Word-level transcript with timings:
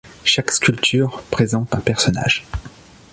Chaque 0.23 0.49
sculpture 0.49 1.21
présente 1.29 1.75
un 1.75 1.79
personnage. 1.79 2.43